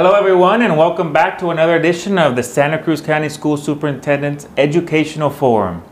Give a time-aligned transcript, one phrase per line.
[0.00, 4.46] Hello, everyone, and welcome back to another edition of the Santa Cruz County School Superintendent's
[4.56, 5.82] Educational Forum.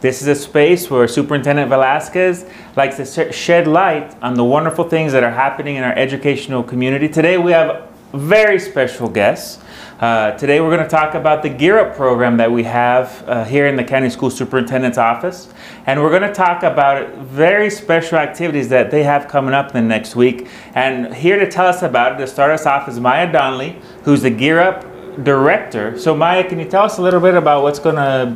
[0.00, 5.12] This is a space where Superintendent Velasquez likes to shed light on the wonderful things
[5.14, 7.08] that are happening in our educational community.
[7.08, 9.60] Today, we have very special guests.
[10.00, 13.44] Uh, today we're going to talk about the Gear Up program that we have uh,
[13.44, 15.48] here in the County School Superintendent's office.
[15.86, 19.84] And we're going to talk about very special activities that they have coming up in
[19.84, 20.48] the next week.
[20.74, 24.20] And here to tell us about it, to start us off, is Maya Donnelly, who's
[24.20, 24.84] the Gear Up
[25.24, 25.98] director.
[25.98, 28.34] So Maya, can you tell us a little bit about what's going to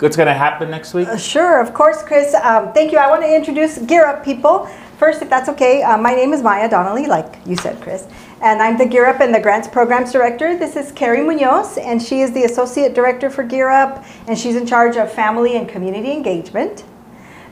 [0.00, 1.06] what's going to happen next week?
[1.06, 2.34] Uh, sure, of course, Chris.
[2.34, 2.98] Um, thank you.
[2.98, 4.68] I want to introduce Gear Up people.
[4.98, 8.06] First, if that's okay, uh, my name is Maya Donnelly, like you said, Chris,
[8.40, 10.56] and I'm the Gear Up and the Grants Programs Director.
[10.56, 14.56] This is Carrie Munoz, and she is the Associate Director for Gear Up, and she's
[14.56, 16.84] in charge of family and community engagement.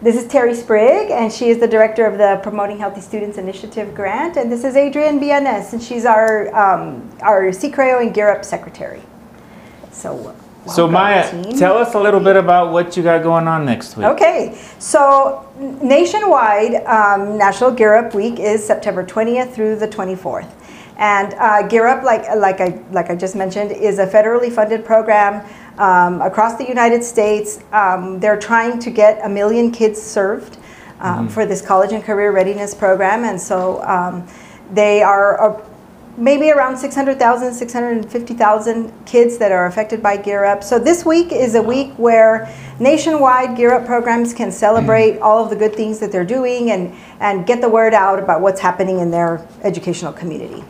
[0.00, 3.94] This is Terry Sprigg, and she is the Director of the Promoting Healthy Students Initiative
[3.94, 8.42] Grant, and this is Adrienne Bienes, and she's our, um, our CCREO and Gear Up
[8.46, 9.02] Secretary.
[9.92, 10.34] So
[10.66, 11.58] so Maya, team.
[11.58, 14.06] tell us a little bit about what you got going on next week.
[14.06, 15.46] Okay, so
[15.82, 20.50] nationwide, um, National Gear Up Week is September 20th through the 24th.
[20.96, 24.84] And uh, Gear Up, like, like, I, like I just mentioned, is a federally funded
[24.84, 25.44] program
[25.78, 27.60] um, across the United States.
[27.72, 31.28] Um, they're trying to get a million kids served mm -hmm.
[31.28, 33.24] for this college and career readiness program.
[33.24, 34.22] And so um,
[34.74, 35.60] they are
[36.16, 40.62] maybe around 600,000, 650,000 kids that are affected by Gear Up.
[40.62, 45.50] So this week is a week where nationwide Gear Up programs can celebrate all of
[45.50, 49.00] the good things that they're doing and, and get the word out about what's happening
[49.00, 50.64] in their educational community.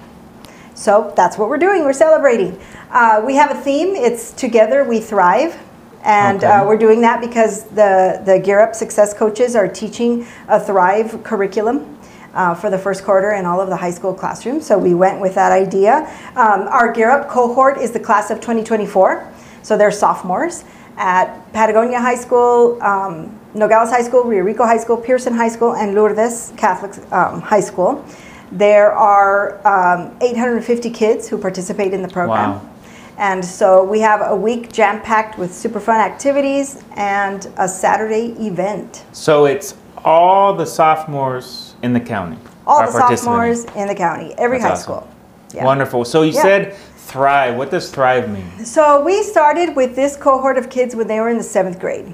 [0.74, 2.58] So that's what we're doing, we're celebrating.
[2.90, 5.60] Uh, we have a theme, it's Together We Thrive.
[6.02, 6.56] And uh, okay.
[6.56, 11.22] uh, we're doing that because the, the Gear Up Success Coaches are teaching a Thrive
[11.24, 11.93] curriculum
[12.34, 14.66] uh, for the first quarter in all of the high school classrooms.
[14.66, 16.08] So we went with that idea.
[16.36, 19.32] Um, our Gear Up cohort is the class of 2024.
[19.62, 20.64] So they're sophomores
[20.96, 25.74] at Patagonia High School, um, Nogales High School, Rio Rico High School, Pearson High School,
[25.74, 28.04] and Lourdes Catholic um, High School.
[28.52, 32.52] There are um, 850 kids who participate in the program.
[32.52, 32.70] Wow.
[33.16, 38.34] And so we have a week jam packed with super fun activities and a Saturday
[38.44, 39.04] event.
[39.12, 42.38] So it's all the sophomores in the county.
[42.66, 45.08] All the sophomores in the county, every That's high awesome.
[45.08, 45.14] school.
[45.54, 45.64] Yeah.
[45.64, 46.04] Wonderful.
[46.04, 46.42] So you yeah.
[46.42, 47.56] said Thrive.
[47.56, 48.64] What does Thrive mean?
[48.64, 52.06] So we started with this cohort of kids when they were in the seventh grade.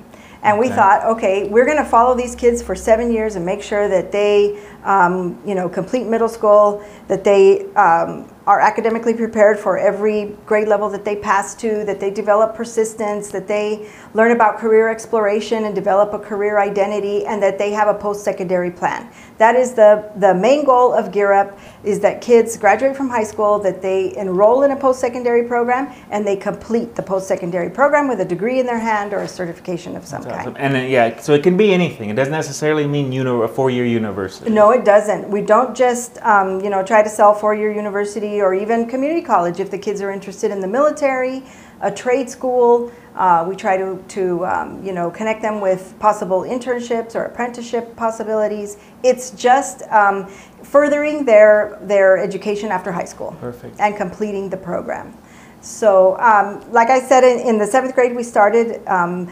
[0.43, 0.69] And okay.
[0.69, 3.89] we thought, okay, we're going to follow these kids for seven years and make sure
[3.89, 9.79] that they, um, you know, complete middle school, that they um, are academically prepared for
[9.79, 14.59] every grade level that they pass to, that they develop persistence, that they learn about
[14.59, 19.09] career exploration and develop a career identity, and that they have a post-secondary plan.
[19.39, 23.25] That is the, the main goal of Gear Up, is that kids graduate from high
[23.25, 28.21] school, that they enroll in a post-secondary program, and they complete the post-secondary program with
[28.21, 30.59] a degree in their hand or a certification of some That's kind.
[30.59, 32.11] And then, yeah, so it can be anything.
[32.11, 34.51] It doesn't necessarily mean uni- a four-year university.
[34.51, 35.29] No, it doesn't.
[35.29, 39.61] We don't just, um, you know, try to sell four-year university or even community college
[39.61, 41.43] if the kids are interested in the military,
[41.81, 42.93] a trade school.
[43.15, 47.97] Uh, we try to, to um, you know, connect them with possible internships or apprenticeship
[47.97, 48.79] possibilities.
[49.03, 50.27] It's just um,
[50.63, 53.79] furthering their, their education after high school Perfect.
[53.81, 55.17] and completing the program.
[55.63, 59.31] So, um, like I said, in, in, the seventh grade, we started um,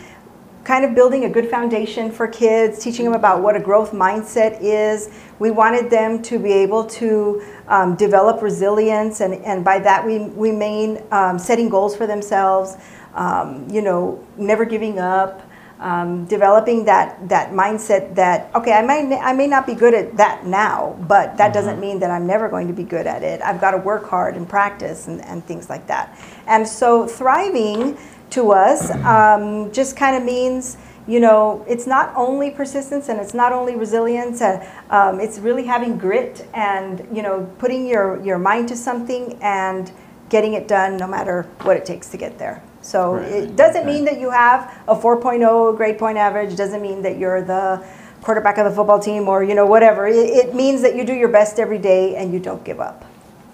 [0.69, 4.59] kind of building a good foundation for kids, teaching them about what a growth mindset
[4.61, 5.09] is.
[5.39, 10.19] We wanted them to be able to um, develop resilience, and, and by that we,
[10.19, 12.77] we mean um, setting goals for themselves,
[13.15, 15.41] um, you know, never giving up,
[15.81, 20.19] um, developing that, that mindset that, okay, I, might, I may not be good at
[20.19, 21.53] that now, but that mm-hmm.
[21.55, 23.41] doesn't mean that I'm never going to be good at it.
[23.41, 26.19] I've got to work hard and practice and, and things like that.
[26.47, 27.97] And so thriving
[28.31, 30.77] to us um, just kind of means
[31.07, 35.65] you know it's not only persistence and it's not only resilience and um, it's really
[35.65, 39.91] having grit and you know putting your your mind to something and
[40.29, 42.63] getting it done no matter what it takes to get there.
[42.83, 43.33] So right.
[43.33, 46.57] it doesn't mean that you have a 4.0 grade point average.
[46.57, 47.85] Doesn't mean that you're the
[48.23, 50.07] quarterback of the football team or you know whatever.
[50.07, 53.05] It, it means that you do your best every day and you don't give up.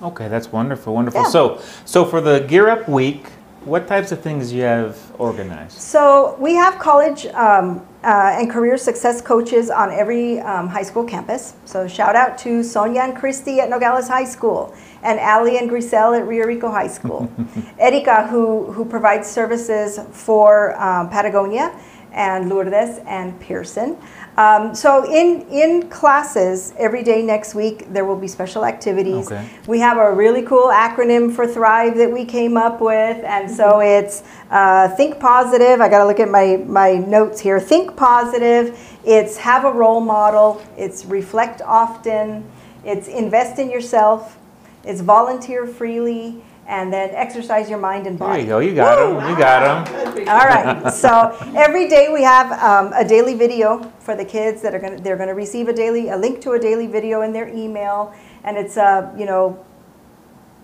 [0.03, 1.23] Okay that's wonderful wonderful.
[1.23, 1.29] Yeah.
[1.29, 3.27] so so for the gear up week
[3.65, 5.79] what types of things you have organized?
[5.79, 11.05] So we have college um, uh, and career success coaches on every um, high school
[11.05, 11.55] campus.
[11.65, 16.19] So shout out to Sonia and Christy at Nogales High School and Ali and Grisel
[16.19, 17.31] at Rio Rico High School.
[17.79, 21.75] Erika, who, who provides services for um, Patagonia
[22.13, 23.97] and Lourdes and Pearson.
[24.37, 29.31] Um, so in in classes every day next week there will be special activities.
[29.31, 29.49] Okay.
[29.69, 33.81] We have a really cool acronym for Thrive that we came up with, and so
[33.81, 35.81] it's uh, Think Positive.
[35.81, 37.61] I got to look at my my notes here.
[37.61, 38.77] Think Positive.
[39.05, 40.61] It's have a role model.
[40.77, 42.45] It's reflect often.
[42.85, 44.37] It's invest in yourself.
[44.83, 46.43] It's volunteer freely.
[46.67, 48.45] And then exercise your mind and body.
[48.45, 48.75] There you go.
[48.75, 49.31] You got them.
[49.31, 50.29] You got them.
[50.29, 50.93] All right.
[50.93, 54.97] So every day we have um, a daily video for the kids that are going
[54.97, 57.49] to they're going to receive a daily a link to a daily video in their
[57.49, 58.15] email,
[58.45, 59.63] and it's a you know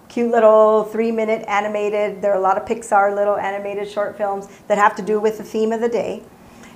[0.09, 2.23] cute little three minute animated.
[2.23, 5.39] There are a lot of Pixar little animated short films that have to do with
[5.39, 6.23] the theme of the day.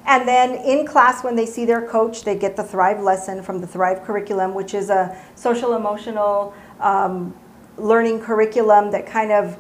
[0.07, 3.61] And then in class, when they see their coach, they get the Thrive lesson from
[3.61, 7.35] the Thrive curriculum, which is a social emotional um,
[7.77, 9.59] learning curriculum that kind of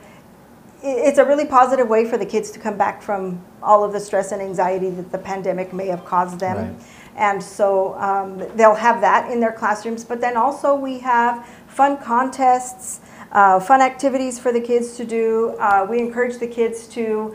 [0.87, 4.01] it's a really positive way for the kids to come back from all of the
[4.01, 6.57] stress and anxiety that the pandemic may have caused them.
[6.57, 6.87] Right.
[7.17, 10.05] And so um, they'll have that in their classrooms.
[10.05, 13.01] But then also we have fun contests,
[13.33, 15.57] uh, fun activities for the kids to do.
[15.59, 17.35] Uh, we encourage the kids to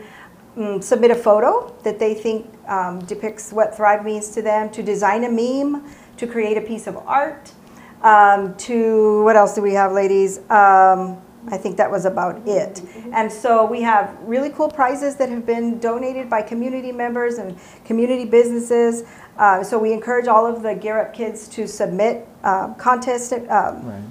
[0.56, 4.82] um, submit a photo that they think um, depicts what Thrive means to them, to
[4.82, 7.52] design a meme, to create a piece of art,
[8.02, 10.38] um, to what else do we have, ladies?
[10.50, 12.82] Um, I think that was about it.
[13.12, 17.58] And so we have really cool prizes that have been donated by community members and
[17.84, 19.04] community businesses.
[19.38, 23.40] Uh, so we encourage all of the Gear Up kids to submit uh, contest um,
[23.48, 24.02] Right.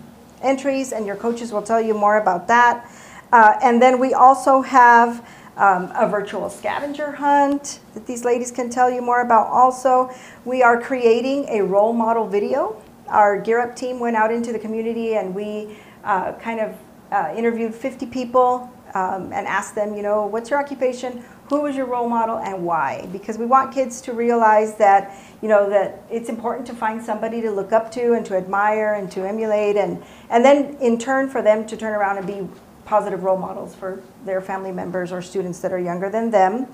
[0.42, 2.90] entries, and your coaches will tell you more about that.
[3.32, 5.24] Uh, and then we also have
[5.56, 9.48] um, a virtual scavenger hunt that these ladies can tell you more about.
[9.48, 10.10] Also,
[10.46, 12.82] we are creating a role model video.
[13.10, 16.76] Our Gear Up team went out into the community and we uh, kind of
[17.12, 21.24] uh, interviewed 50 people um, and asked them, you know, what's your occupation?
[21.50, 23.08] Who was your role model and why?
[23.12, 27.42] Because we want kids to realize that, you know, that it's important to find somebody
[27.42, 31.30] to look up to and to admire and to emulate and, and then in turn
[31.30, 32.48] for them to turn around and be
[32.86, 36.68] positive role models for their family members or students that are younger than them.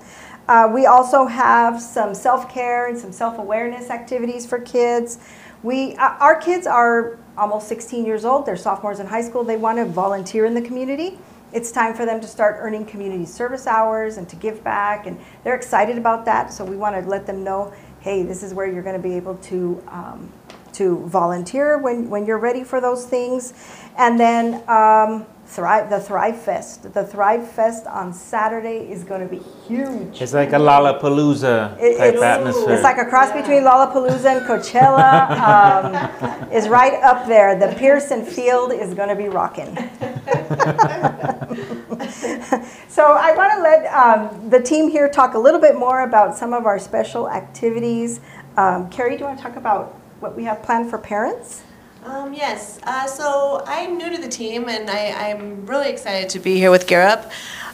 [0.48, 5.18] Uh, we also have some self-care and some self-awareness activities for kids.
[5.66, 8.46] We, uh, our kids are almost 16 years old.
[8.46, 9.42] They're sophomores in high school.
[9.42, 11.18] They want to volunteer in the community.
[11.52, 15.18] It's time for them to start earning community service hours and to give back, and
[15.42, 16.52] they're excited about that.
[16.52, 19.16] So we want to let them know, hey, this is where you're going to be
[19.16, 20.32] able to um,
[20.74, 23.54] to volunteer when, when you're ready for those things.
[23.98, 26.92] And then um, Thrive, the Thrive Fest.
[26.92, 30.20] The Thrive Fest on Saturday is going to be huge.
[30.20, 32.74] It's like a Lollapalooza It- type it's, atmosphere.
[32.74, 35.30] it's like a cross between Lollapalooza and Coachella.
[35.38, 37.54] Um, is right up there.
[37.56, 39.76] The Pearson Field is going to be rocking.
[42.88, 46.36] so I want to let um, the team here talk a little bit more about
[46.36, 48.20] some of our special activities.
[48.56, 51.62] Um, Carrie, do you want to talk about what we have planned for parents?
[52.06, 56.38] Um, yes, uh, so I'm new to the team and I, I'm really excited to
[56.38, 57.24] be here with Gear Up.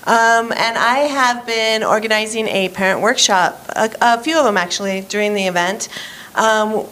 [0.04, 5.02] Um, and I have been organizing a parent workshop, a, a few of them actually,
[5.02, 5.90] during the event.
[6.34, 6.86] Um,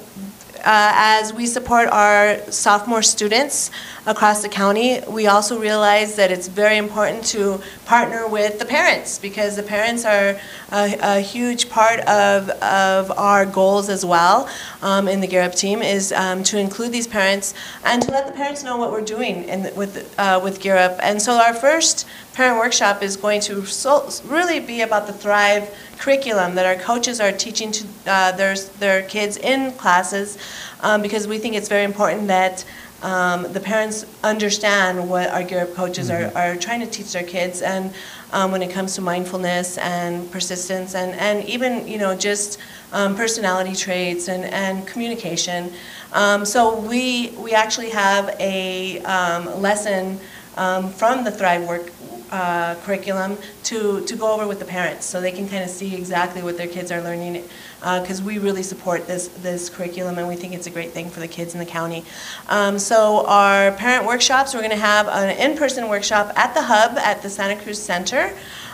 [0.61, 3.71] uh, as we support our sophomore students
[4.07, 9.19] across the county, we also realize that it's very important to partner with the parents
[9.19, 10.39] because the parents are
[10.73, 14.49] a, a huge part of, of our goals as well
[14.83, 18.27] um, in the Gear Up team is um, to include these parents and to let
[18.27, 20.99] the parents know what we're doing in with, uh, with Gear Up.
[21.03, 22.07] And so our first
[22.41, 25.69] parent workshop is going to so, really be about the Thrive
[25.99, 30.39] curriculum that our coaches are teaching to uh, their, their kids in classes
[30.81, 32.65] um, because we think it's very important that
[33.03, 37.25] um, the parents understand what our Gear Up coaches are, are trying to teach their
[37.25, 37.93] kids and
[38.33, 42.59] um, when it comes to mindfulness and persistence and, and even you know just
[42.95, 45.71] um, personality traits and, and communication.
[46.15, 50.19] Um, so we, we actually have a um, lesson
[50.57, 51.91] um, from the Thrive work
[52.31, 55.95] uh, curriculum to, to go over with the parents so they can kind of see
[55.95, 57.45] exactly what their kids are learning
[57.81, 61.21] because we really support this, this curriculum and we think it's a great thing for
[61.21, 62.05] the kids in the county.
[62.49, 66.99] Um, so our parent workshops, we're going to have an in-person workshop at the hub
[66.99, 68.33] at the Santa Cruz Center.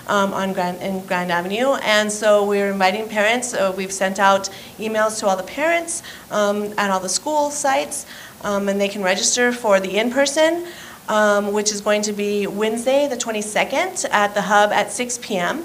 [0.08, 3.52] Um, on Grand, in Grand Avenue, and so we're inviting parents.
[3.52, 4.48] Uh, we've sent out
[4.78, 8.06] emails to all the parents um, at all the school sites,
[8.42, 10.64] um, and they can register for the in-person
[11.08, 15.64] um, which is going to be Wednesday, the 22nd, at the Hub at 6 p.m.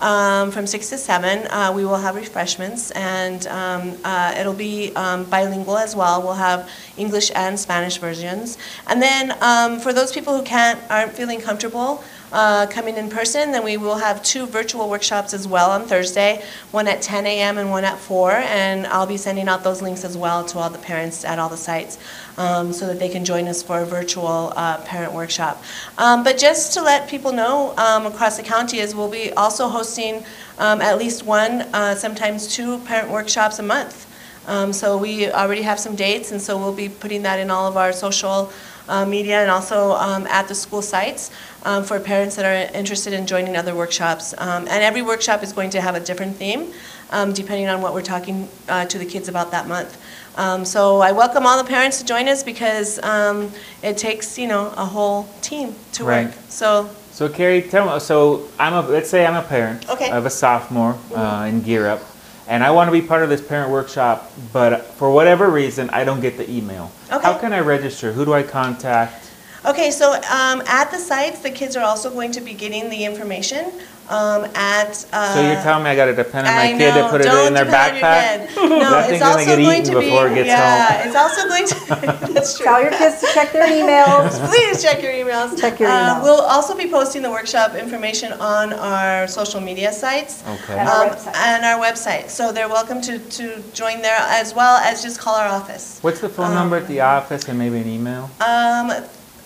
[0.00, 1.46] Um, from 6 to 7.
[1.48, 6.22] Uh, we will have refreshments, and um, uh, it'll be um, bilingual as well.
[6.22, 8.56] We'll have English and Spanish versions.
[8.86, 13.52] And then um, for those people who can't, aren't feeling comfortable uh, coming in person,
[13.52, 17.58] then we will have two virtual workshops as well on Thursday, one at 10 a.m.
[17.58, 20.70] and one at 4, and I'll be sending out those links as well to all
[20.70, 21.98] the parents at all the sites
[22.38, 25.62] um, so that they can join us for a virtual uh, parent workshop.
[25.98, 29.68] Um, but just to let people know um, across the county is we'll be also
[29.68, 30.24] hosting
[30.58, 34.06] um, at least one, uh, sometimes two parent workshops a month.
[34.46, 37.68] Um, so we already have some dates, and so we'll be putting that in all
[37.68, 38.50] of our social
[38.90, 41.30] uh, media and also um, at the school sites
[41.64, 44.34] um, for parents that are interested in joining other workshops.
[44.38, 46.72] Um, and every workshop is going to have a different theme,
[47.10, 49.96] um, depending on what we're talking uh, to the kids about that month.
[50.36, 53.50] Um, so I welcome all the parents to join us because um,
[53.82, 56.26] it takes, you know, a whole team to Right.
[56.26, 56.34] work.
[56.48, 58.00] So So Carrie, tell me.
[58.00, 60.10] So I'm a let's say I'm a parent Okay.
[60.10, 62.00] Of a sophomore uh, in Gear Up,
[62.50, 66.02] and I want to be part of this parent workshop, but for whatever reason I
[66.02, 66.90] don't get the email.
[67.10, 67.22] Okay.
[67.22, 68.12] How can I register?
[68.12, 69.30] Who do I contact?
[69.64, 73.04] Okay, so um, at the sites, the kids are also going to be getting the
[73.04, 73.72] information
[74.10, 75.06] um, at.
[75.12, 77.08] Uh, so you're telling me I got to depend on my I kid know, to
[77.10, 78.56] put it in their depend on your backpack?
[78.80, 80.06] No, That it's also get going to be.
[80.10, 81.06] before it gets yeah, home.
[81.06, 82.32] it's also going to.
[82.34, 82.64] that's true.
[82.66, 84.30] Tell your kids to check their emails.
[84.50, 85.58] Please check your emails.
[85.60, 86.22] Check your Uh, emails.
[86.24, 90.42] we'll also be posting the workshop information on our social media sites.
[90.46, 90.78] Okay.
[90.78, 91.36] And our um, website.
[91.36, 92.28] And our website.
[92.30, 95.98] So they're welcome to, to join there as well as just call our office.
[96.02, 98.30] What's the phone number at the office and maybe an email?
[98.40, 98.90] Um,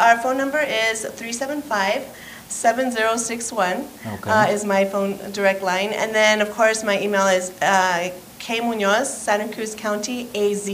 [0.01, 2.07] our phone number is 375
[2.49, 4.31] 7061 Okay.
[4.31, 5.91] uh, is my phone direct line.
[5.91, 10.69] And then, of course, my email is uh, kmunoz, Santa Cruz County, az.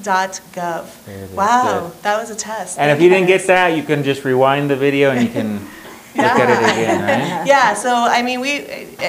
[0.00, 0.86] Dot gov.
[1.06, 2.02] There it is, Wow, good.
[2.04, 2.78] that was a test.
[2.78, 5.54] And if you didn't get that, you can just rewind the video and you can
[6.14, 7.44] look at it again, right?
[7.52, 8.60] Yeah, so I mean, we,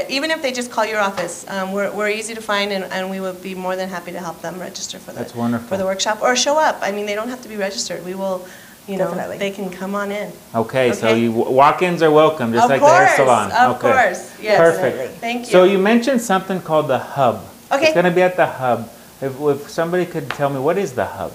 [0.09, 3.07] even if they just call your office, um, we're, we're easy to find and, and
[3.11, 5.67] we would be more than happy to help them register for the, That's wonderful.
[5.67, 6.79] for the workshop or show up.
[6.81, 8.03] I mean, they don't have to be registered.
[8.03, 8.47] We will,
[8.89, 9.37] you know, Definitely.
[9.37, 10.31] they can come on in.
[10.55, 13.51] Okay, so you walk-ins are welcome, just Of like the hair course, salon.
[13.51, 13.91] of okay.
[13.91, 14.57] course, yes.
[14.57, 15.19] Perfect.
[15.19, 15.51] Thank you.
[15.51, 17.45] So you mentioned something called the hub.
[17.71, 17.85] Okay.
[17.85, 18.89] It's going to be at the hub.
[19.21, 21.31] If, if somebody could tell me what is the hub?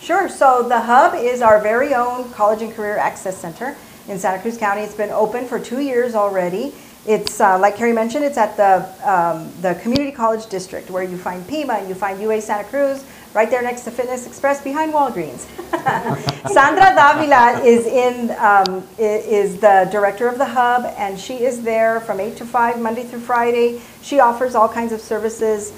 [0.00, 0.28] Sure.
[0.28, 3.76] So the Hub is our very own College and Career Access Center
[4.08, 4.82] in Santa Cruz County.
[4.82, 6.74] It's been open for two years already.
[7.06, 8.24] It's uh, like Carrie mentioned.
[8.24, 12.20] It's at the um, the Community College District where you find Pima, and you find
[12.20, 15.46] UA Santa Cruz, right there next to Fitness Express behind Walgreens.
[16.52, 22.00] Sandra Davila is in um, is the director of the hub, and she is there
[22.00, 23.80] from eight to five Monday through Friday.
[24.02, 25.72] She offers all kinds of services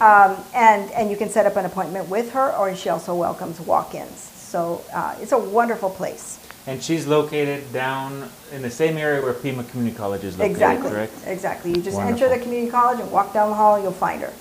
[0.00, 3.60] Um, and, and you can set up an appointment with her, or she also welcomes
[3.60, 4.18] walk-ins.
[4.18, 6.40] So uh, it's a wonderful place.
[6.66, 10.90] And she's located down in the same area where Pima Community College is located, exactly.
[10.90, 11.12] correct?
[11.26, 11.70] Exactly.
[11.70, 12.24] You just Wonderful.
[12.24, 14.32] enter the community college and walk down the hall, you'll find her.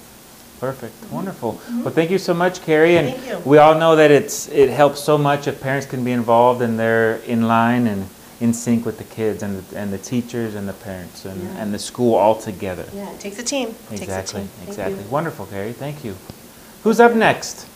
[0.62, 1.16] Perfect, mm-hmm.
[1.16, 1.54] wonderful.
[1.54, 1.84] Mm-hmm.
[1.84, 2.96] Well, thank you so much, Carrie.
[2.98, 3.40] And Thank you.
[3.50, 6.80] we all know that it's it helps so much if parents can be involved and
[6.80, 8.08] they're in line and
[8.40, 11.74] in sync with the kids and the, and the teachers and the parents and, and
[11.74, 12.86] the school all together.
[12.94, 13.70] Yeah, it takes a team.
[13.70, 14.50] It takes a Exactly, team.
[14.68, 15.04] Exactly.
[15.06, 15.74] Wonderful, Carrie.
[15.74, 16.16] Thank you.
[16.84, 17.68] Who's up next?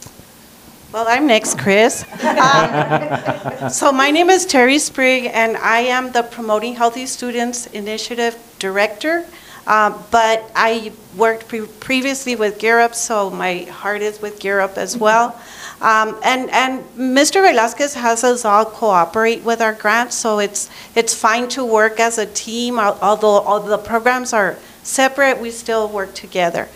[0.93, 2.05] Well, I'm next, Chris.
[2.23, 8.37] Um, So my name is Terry Sprigg, and I am the Promoting Healthy Students Initiative
[8.59, 9.25] Director.
[9.65, 14.97] Uh, But I worked pre- previously with Gear so my heart is with Gear as
[14.97, 15.35] well.
[15.81, 17.41] Um, And, and Mr.
[17.43, 22.17] Velasquez has us all cooperate with our grants, so it's, it's fine to work as
[22.17, 26.69] a team, although, all the programs are separate, we still work together.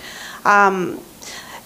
[0.43, 0.99] Um,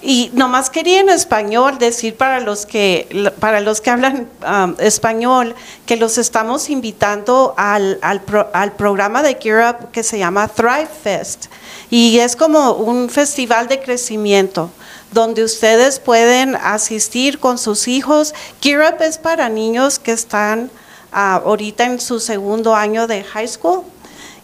[0.06, 5.56] y nomás quería en español decir para los que, para los que hablan um, español
[5.88, 10.88] que los estamos invitando al, al, pro- al programa de Gear que se llama Thrive
[11.04, 11.48] Fest.
[11.90, 14.70] Y es como un festival de crecimiento
[15.12, 18.34] donde ustedes pueden asistir con sus hijos.
[18.62, 20.70] Gear Up es para niños que están
[21.12, 23.82] ah, ahorita en su segundo año de high school.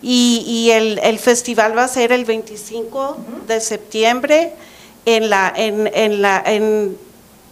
[0.01, 4.53] Y, y el, el festival va a ser el 25 de septiembre
[5.05, 6.97] en la, en, en la, en,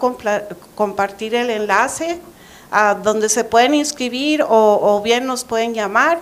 [0.75, 2.19] compartir el enlace
[2.71, 6.19] a donde se pueden inscribir o, o bien nos pueden llamar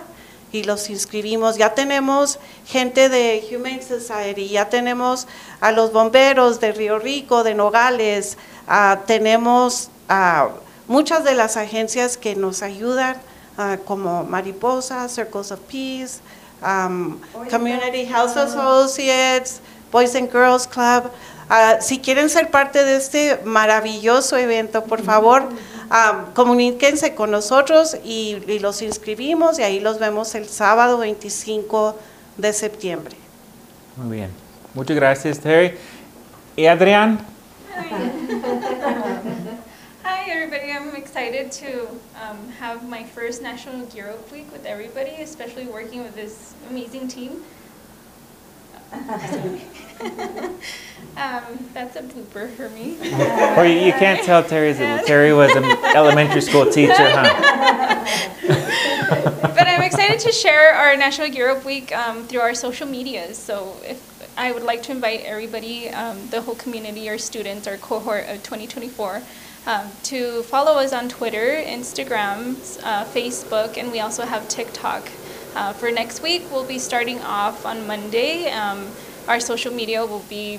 [0.52, 1.56] y los inscribimos.
[1.56, 5.26] Ya tenemos gente de Humane Society, ya tenemos
[5.60, 10.48] a los bomberos de Río Rico, de Nogales, ah, tenemos a
[10.86, 13.16] muchas de las agencias que nos ayudan,
[13.58, 16.20] ah, como Mariposa, Circles of Peace,
[16.62, 17.18] um,
[17.50, 19.60] Community Health Associates,
[19.92, 21.10] Boys and Girls Club.
[21.50, 25.48] Ah, si quieren ser parte de este maravilloso evento, por favor,
[25.90, 31.96] ah, comuníquense con nosotros y, y los inscribimos y ahí los vemos el sábado 25
[32.36, 33.16] de septiembre.
[33.96, 34.30] Muy bien.
[34.74, 35.76] Muchas gracias, Terry.
[36.54, 37.18] ¿Y Adrián?
[40.04, 40.72] Hi, everybody.
[40.72, 46.02] I'm excited to um, have my first National Gear Up Week with everybody, especially working
[46.02, 47.42] with this amazing team.
[51.16, 52.96] um, that's a blooper for me.
[53.56, 58.04] Or you, you can't tell Terry's, Terry was an elementary school teacher, huh?
[59.08, 63.36] but I'm excited to share our National Gear Up Week um, through our social medias.
[63.36, 67.76] So if I would like to invite everybody, um, the whole community, our students, our
[67.76, 69.22] cohort of 2024,
[69.66, 75.10] um, to follow us on Twitter, Instagram, uh, Facebook, and we also have TikTok.
[75.54, 78.50] Uh, for next week, we'll be starting off on Monday.
[78.50, 78.86] Um,
[79.26, 80.58] our social media will be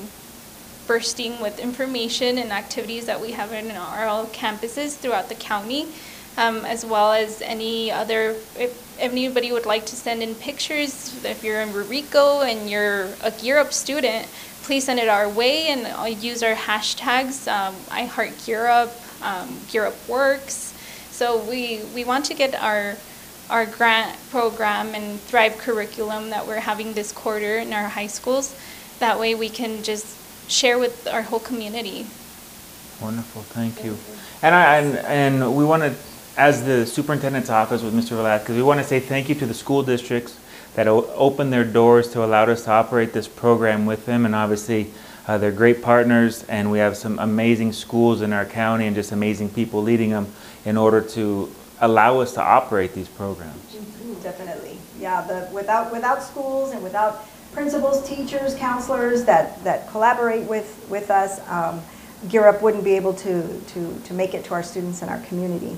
[0.88, 5.88] bursting with information and activities that we have in our campuses throughout the county,
[6.38, 11.43] um, as well as any other, if anybody would like to send in pictures, if
[11.43, 14.28] you're in Rico and you're a Gear Up student,
[14.63, 18.49] please send it our way and uh, use our hashtags, um, I Heart
[19.21, 19.60] um,
[20.08, 20.73] Works.
[21.12, 22.95] So we, we want to get our
[23.50, 28.56] our grant program and Thrive curriculum that we're having this quarter in our high schools.
[29.00, 30.18] That way we can just
[30.50, 32.06] share with our whole community.
[33.02, 33.98] Wonderful, thank you.
[34.42, 35.96] And I, and, and we want to,
[36.38, 38.10] as the superintendent's office with Mr.
[38.10, 40.40] Velasquez, we want to say thank you to the school districts
[40.76, 44.26] that opened their doors to allow us to operate this program with them.
[44.26, 44.92] And obviously,
[45.28, 49.12] uh, they're great partners, and we have some amazing schools in our county and just
[49.12, 50.28] amazing people leading them
[50.66, 53.76] in order to allow us to operate these programs.
[54.24, 60.86] Definitely, yeah, the, without, without schools and without principals, teachers, counselors that, that collaborate with,
[60.89, 61.82] with us, um,
[62.28, 65.20] Gear Up wouldn't be able to, to, to make it to our students and our
[65.22, 65.78] community.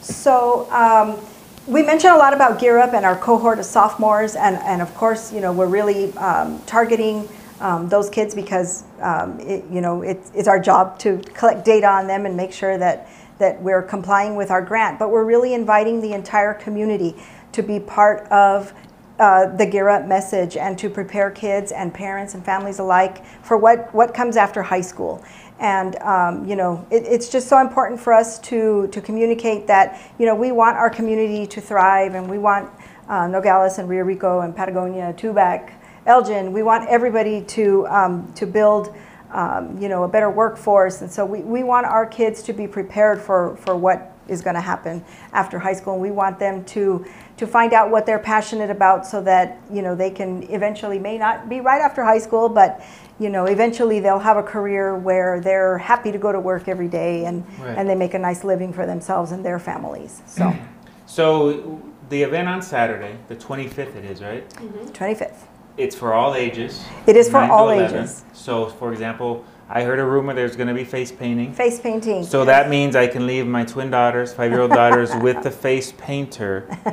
[0.00, 1.18] So, um,
[1.66, 4.94] we mentioned a lot about Gear Up and our cohort of sophomores, and, and of
[4.94, 7.28] course, you know, we're really um, targeting
[7.60, 11.88] um, those kids because, um, it, you know, it's, it's our job to collect data
[11.88, 14.98] on them and make sure that, that we're complying with our grant.
[14.98, 17.16] But we're really inviting the entire community
[17.52, 18.72] to be part of
[19.18, 23.56] uh, the Gear Up message and to prepare kids and parents and families alike for
[23.56, 25.24] what, what comes after high school.
[25.58, 30.12] And um, you know, it, it's just so important for us to, to communicate that
[30.18, 32.70] you know we want our community to thrive, and we want
[33.08, 35.72] uh, Nogales and Rio Rico and Patagonia, Tubac,
[36.04, 36.52] Elgin.
[36.52, 38.94] We want everybody to um, to build
[39.36, 42.66] um, you know a better workforce, and so we, we want our kids to be
[42.66, 46.64] prepared for, for what is going to happen after high school, and we want them
[46.64, 47.04] to
[47.36, 51.18] to find out what they're passionate about, so that you know they can eventually may
[51.18, 52.80] not be right after high school, but
[53.20, 56.88] you know eventually they'll have a career where they're happy to go to work every
[56.88, 57.76] day and Right.
[57.76, 60.22] and they make a nice living for themselves and their families.
[60.26, 60.54] So
[61.06, 64.48] So the event on Saturday, the 25th, it is right.
[64.92, 65.42] 25th.
[65.76, 66.82] It's for all ages.
[67.06, 67.98] It is for all 11.
[68.00, 68.24] ages.
[68.32, 71.52] So, for example, I heard a rumor there's going to be face painting.
[71.52, 72.24] Face painting.
[72.24, 76.66] So that means I can leave my twin daughters, five-year-old daughters, with the face painter,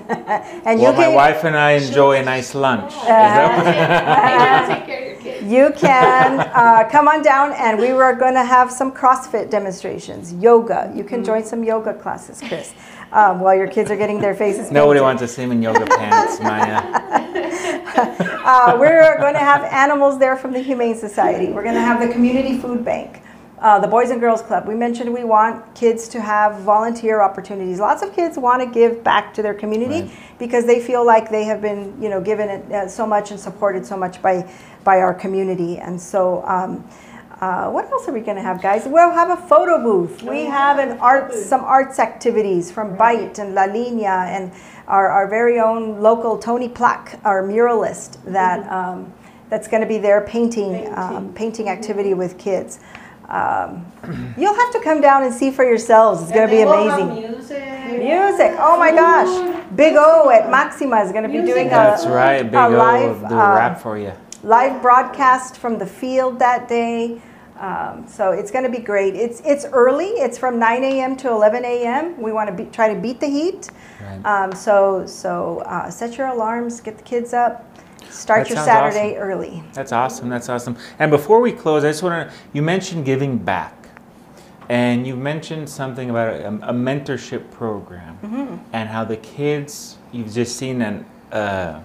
[0.66, 2.92] and you while my can wife and I enjoy a nice lunch.
[2.94, 5.52] Is Uh, that take care of your kids.
[5.52, 10.34] you can uh, come on down, and we were going to have some CrossFit demonstrations,
[10.34, 10.92] yoga.
[10.96, 12.74] You can join some yoga classes, Chris,
[13.14, 14.72] um, while your kids are getting their faces.
[14.72, 17.00] Nobody wants to see him in yoga pants, Maya.
[18.44, 21.52] Uh, we're going to have animals there from the Humane Society.
[21.54, 23.22] We're going to have the Community Food Bank,
[23.60, 24.68] uh, the Boys and Girls Club.
[24.68, 27.80] We mentioned we want kids to have volunteer opportunities.
[27.80, 30.40] Lots of kids want to give back to their community Right.
[30.40, 33.40] because they feel like they have been, you know, given it uh, so much and
[33.40, 34.46] supported so much by
[34.84, 35.78] by our community.
[35.78, 36.44] And so.
[36.46, 36.84] Um,
[37.44, 38.84] uh, what else are we going to have, guys?
[38.86, 40.24] We'll have a photo booth.
[40.24, 44.52] We have an art, some arts activities from Bite and La Linea and
[44.88, 49.12] our, our very own local Tony Plack, our muralist, that um,
[49.50, 52.80] that's going to be there painting um, painting activity with kids.
[53.28, 53.86] Um,
[54.38, 56.22] you'll have to come down and see for yourselves.
[56.22, 57.08] It's going to be amazing.
[57.30, 57.64] Music.
[58.12, 58.52] Music.
[58.68, 59.34] Oh my gosh.
[59.76, 62.70] Big O at Maxima is going to be doing a, That's right, Big a O
[62.70, 64.14] will live do a uh, rap for you.
[64.44, 67.22] live broadcast from the field that day.
[67.64, 69.16] Um, so it's going to be great.
[69.16, 70.12] It's it's early.
[70.26, 71.16] It's from 9 a.m.
[71.18, 72.22] to 11 a.m.
[72.22, 73.70] We want to be, try to beat the heat.
[74.02, 74.26] Right.
[74.26, 76.82] Um, so so uh, set your alarms.
[76.82, 77.54] Get the kids up.
[78.10, 79.64] Start That your Saturday early.
[79.74, 80.28] That's awesome.
[80.30, 80.76] That's awesome.
[81.00, 82.36] And before we close, I just want to.
[82.52, 83.74] You mentioned giving back,
[84.68, 88.56] and you mentioned something about a, a mentorship program, Mm-hmm.
[88.74, 89.98] and how the kids.
[90.12, 91.82] You've just seen an, uh,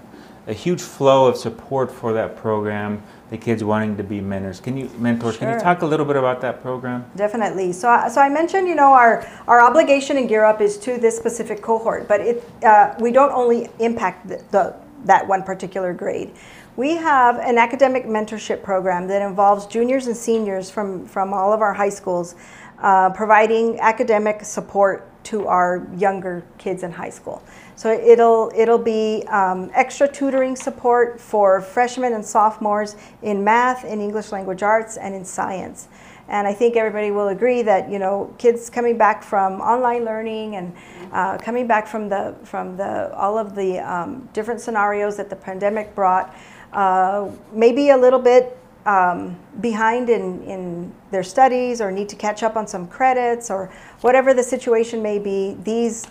[0.48, 3.02] a huge flow of support for that program.
[3.30, 4.58] The kids wanting to be mentors.
[4.58, 5.36] Can you mentors?
[5.36, 7.04] Can you talk a little bit about that program?
[7.14, 7.72] Definitely.
[7.72, 10.96] So, I- so I mentioned, you know, our, our obligation in Gear Up is to
[10.96, 15.92] this specific cohort, but it, uh, we don't only impact the, the, that one particular
[15.92, 16.32] grade.
[16.76, 21.60] We have an academic mentorship program that involves juniors and seniors from, from all of
[21.60, 22.34] our high schools,
[22.80, 27.42] uh, providing academic support to our younger kids in high school.
[27.76, 34.00] So it'll it'll be um, extra tutoring support for freshmen and sophomores in math, in
[34.00, 35.88] English language arts, and in science.
[36.28, 40.56] And I think everybody will agree that you know kids coming back from online learning
[40.56, 40.74] and
[41.12, 45.36] uh, coming back from the from the all of the um, different scenarios that the
[45.36, 46.34] pandemic brought,
[46.72, 52.42] uh, maybe a little bit um, behind in, in their studies or need to catch
[52.42, 53.70] up on some credits or
[54.00, 56.06] whatever the situation may be, these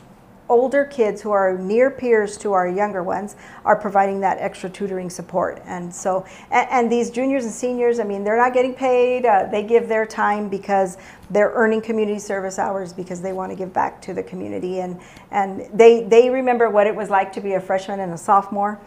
[0.47, 3.35] older kids who are near peers to our younger ones
[3.65, 5.59] are providing that extra tutoring support.
[5.65, 9.25] And so, and, and these juniors and seniors, I mean, they're not getting paid.
[9.25, 10.99] Uh, they give their time because
[11.31, 14.81] they're earning community service hours because they want to give back to the community.
[14.81, 18.17] And, and they, they remember what it was like to be a freshman and a
[18.17, 18.79] sophomore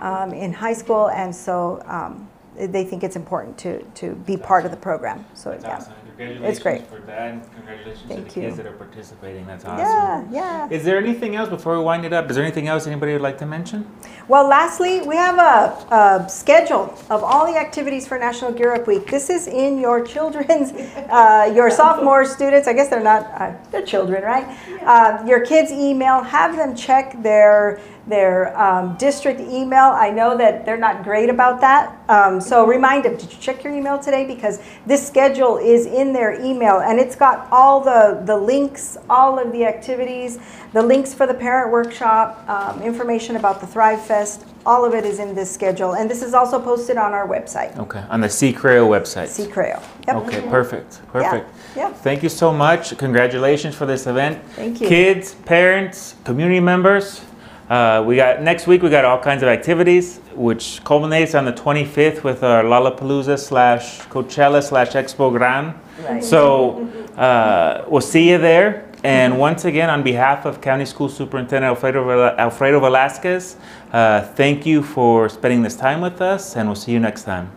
[0.00, 1.08] um, in high school.
[1.08, 2.27] And so, um,
[2.66, 5.24] they think it's important to, to be part of the program.
[5.34, 5.92] So That's yeah, awesome.
[6.18, 6.86] Congratulations great.
[6.88, 8.62] for that, and congratulations to Thank the kids you.
[8.64, 9.46] that are participating.
[9.46, 10.32] That's awesome.
[10.32, 10.68] yeah, yeah.
[10.68, 12.28] Is there anything else before we wind it up?
[12.28, 13.88] Is there anything else anybody would like to mention?
[14.26, 18.88] Well, lastly, we have a, a schedule of all the activities for National Gear Up
[18.88, 19.06] Week.
[19.06, 20.72] This is in your children's,
[21.08, 22.66] uh, your sophomore students.
[22.66, 24.44] I guess they're not, uh, they're children, right?
[24.82, 26.20] Uh, your kids' email.
[26.24, 29.84] Have them check their their um, district email.
[29.84, 33.16] I know that they're not great about that, um, so remind them.
[33.16, 34.26] Did you check your email today?
[34.26, 39.38] Because this schedule is in their email, and it's got all the the links, all
[39.38, 40.38] of the activities,
[40.72, 44.44] the links for the parent workshop, um, information about the Thrive Fest.
[44.66, 47.74] All of it is in this schedule, and this is also posted on our website,
[47.78, 49.28] Okay, on the C Creo website.
[49.28, 49.82] C Creo.
[50.06, 50.16] Yep.
[50.16, 51.48] Okay, perfect, perfect.
[51.76, 51.90] yeah.
[51.92, 52.96] Thank you so much.
[52.98, 54.42] Congratulations for this event.
[54.56, 54.88] Thank you.
[54.88, 57.22] Kids, parents, community members.
[57.68, 58.82] Uh, we got next week.
[58.82, 64.00] We got all kinds of activities, which culminates on the 25th with our Lollapalooza slash
[64.08, 65.78] Coachella slash Expo Gran.
[66.02, 66.24] Right.
[66.24, 68.88] So uh, we'll see you there.
[69.04, 73.56] And once again, on behalf of County School Superintendent Alfredo, Alfredo Velasquez,
[73.92, 77.52] uh, thank you for spending this time with us, and we'll see you next time.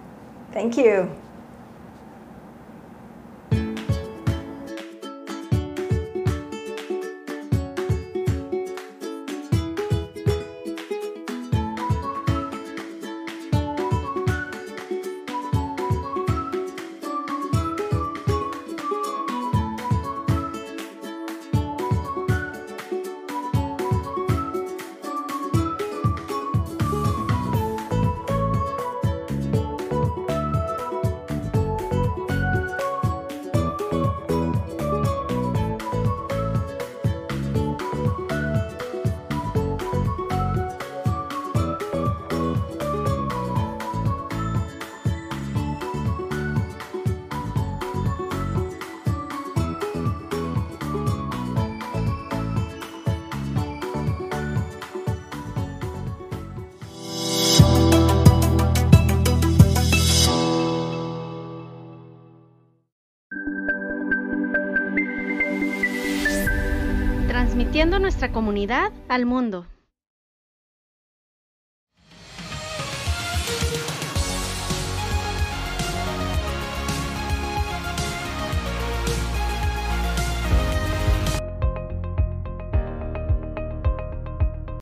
[0.52, 1.10] Thank you.
[68.22, 69.66] Nuestra comunidad al mundo.